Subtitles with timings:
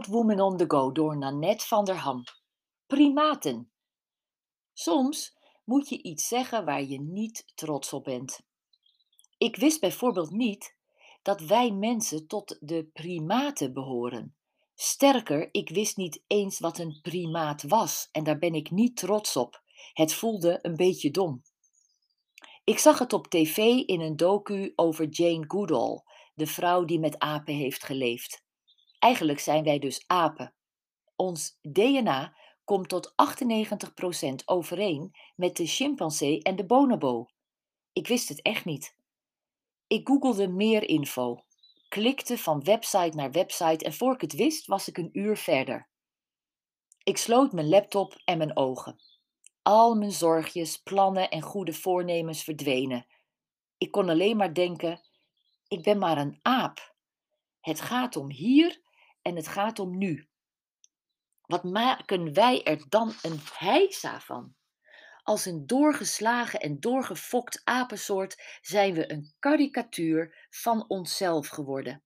[0.00, 2.24] Proud Woman on the Go door Nanette van der Ham.
[2.86, 3.70] Primaten.
[4.72, 8.40] Soms moet je iets zeggen waar je niet trots op bent.
[9.38, 10.76] Ik wist bijvoorbeeld niet
[11.22, 14.36] dat wij mensen tot de primaten behoren.
[14.74, 19.36] Sterker, ik wist niet eens wat een primaat was en daar ben ik niet trots
[19.36, 19.62] op.
[19.92, 21.42] Het voelde een beetje dom.
[22.64, 23.56] Ik zag het op tv
[23.86, 26.02] in een docu over Jane Goodall,
[26.34, 28.48] de vrouw die met apen heeft geleefd.
[29.00, 30.54] Eigenlijk zijn wij dus apen.
[31.16, 37.26] Ons DNA komt tot 98% overeen met de chimpansee en de bonobo.
[37.92, 38.96] Ik wist het echt niet.
[39.86, 41.44] Ik googelde meer info,
[41.88, 45.88] klikte van website naar website en voor ik het wist was ik een uur verder.
[47.02, 49.00] Ik sloot mijn laptop en mijn ogen.
[49.62, 53.06] Al mijn zorgjes, plannen en goede voornemens verdwenen.
[53.78, 55.00] Ik kon alleen maar denken:
[55.68, 56.94] ik ben maar een aap.
[57.60, 58.80] Het gaat om hier
[59.22, 60.28] en het gaat om nu.
[61.40, 64.54] Wat maken wij er dan een heisa van?
[65.22, 72.02] Als een doorgeslagen en doorgefokt apensoort zijn we een karikatuur van onszelf geworden.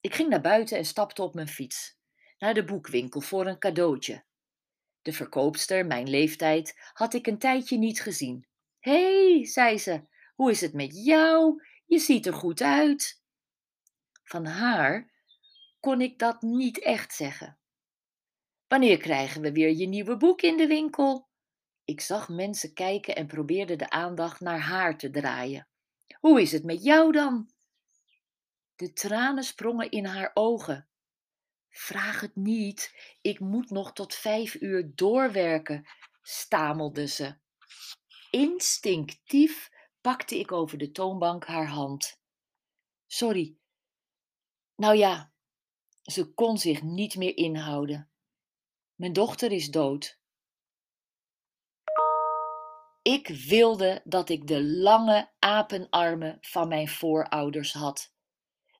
[0.00, 1.98] Ik ging naar buiten en stapte op mijn fiets,
[2.38, 4.24] naar de boekwinkel voor een cadeautje.
[5.02, 8.46] De verkoopster, mijn leeftijd, had ik een tijdje niet gezien.
[8.80, 11.62] Hé, hey, zei ze, hoe is het met jou?
[11.86, 13.22] Je ziet er goed uit.
[14.22, 15.13] Van haar
[15.84, 17.58] kon ik dat niet echt zeggen.
[18.68, 21.28] Wanneer krijgen we weer je nieuwe boek in de winkel?
[21.84, 25.68] Ik zag mensen kijken en probeerde de aandacht naar haar te draaien.
[26.20, 27.50] Hoe is het met jou dan?
[28.76, 30.88] De tranen sprongen in haar ogen.
[31.70, 35.86] Vraag het niet, ik moet nog tot vijf uur doorwerken,
[36.22, 37.36] stamelde ze.
[38.30, 42.20] Instinctief pakte ik over de toonbank haar hand.
[43.06, 43.56] Sorry.
[44.76, 45.33] Nou ja,
[46.04, 48.10] ze kon zich niet meer inhouden.
[48.94, 50.18] Mijn dochter is dood.
[53.02, 58.12] Ik wilde dat ik de lange apenarmen van mijn voorouders had.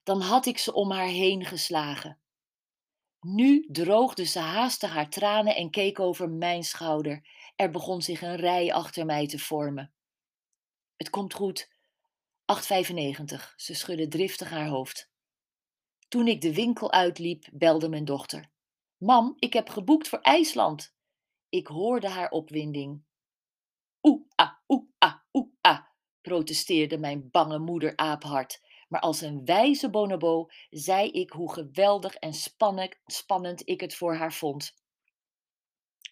[0.02, 2.18] Dan had ik ze om haar heen geslagen.
[3.20, 7.28] Nu droogde ze haastig haar tranen en keek over mijn schouder.
[7.56, 9.92] Er begon zich een rij achter mij te vormen.
[10.96, 11.68] Het komt goed.
[12.46, 13.54] 8,95.
[13.56, 15.12] Ze schudde driftig haar hoofd.
[16.14, 18.50] Toen ik de winkel uitliep, belde mijn dochter.
[18.96, 20.94] Mam, ik heb geboekt voor IJsland.
[21.48, 23.04] Ik hoorde haar opwinding.
[24.02, 25.78] Oeh, ah, oeh, ah, oeh,
[26.20, 28.60] protesteerde mijn bange moeder aaphart.
[28.88, 32.32] Maar als een wijze bonobo zei ik hoe geweldig en
[33.06, 34.74] spannend ik het voor haar vond.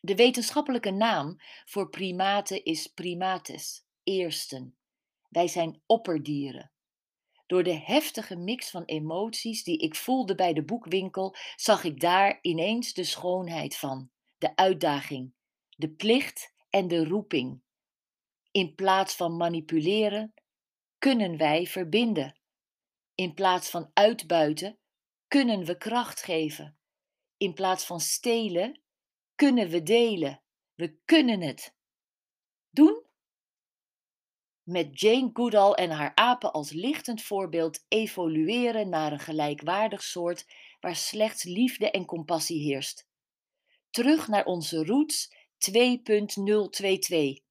[0.00, 4.76] De wetenschappelijke naam voor primaten is primates, eersten.
[5.28, 6.72] Wij zijn opperdieren.
[7.52, 12.38] Door de heftige mix van emoties die ik voelde bij de boekwinkel, zag ik daar
[12.42, 15.34] ineens de schoonheid van, de uitdaging,
[15.76, 17.62] de plicht en de roeping.
[18.50, 20.34] In plaats van manipuleren,
[20.98, 22.40] kunnen wij verbinden.
[23.14, 24.78] In plaats van uitbuiten,
[25.28, 26.78] kunnen we kracht geven.
[27.36, 28.82] In plaats van stelen,
[29.34, 30.42] kunnen we delen.
[30.74, 31.74] We kunnen het.
[32.70, 33.02] Doen?
[34.62, 40.47] Met Jane Goodall en haar apen als lichtend voorbeeld evolueren naar een gelijkwaardig soort
[40.81, 43.09] waar slechts liefde en compassie heerst.
[43.91, 47.45] Terug naar onze roots 2.022.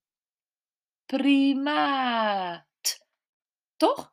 [1.06, 2.66] Primaat.
[3.76, 4.11] Toch?